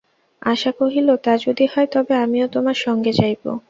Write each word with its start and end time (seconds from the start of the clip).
আশা 0.41 0.71
কহিল, 0.79 1.07
তা 1.25 1.33
যদি 1.37 1.65
হয়, 1.73 1.87
তবে 1.93 2.13
আমিও 2.17 2.47
তোমার 2.47 2.77
সঙ্গে 2.85 3.11
যাইব। 3.13 3.43